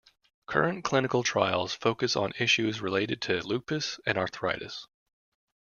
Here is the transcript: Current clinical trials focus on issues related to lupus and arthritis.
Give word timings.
Current 0.47 0.83
clinical 0.83 1.21
trials 1.21 1.75
focus 1.75 2.15
on 2.15 2.33
issues 2.39 2.81
related 2.81 3.21
to 3.21 3.43
lupus 3.45 3.99
and 4.03 4.17
arthritis. 4.17 4.87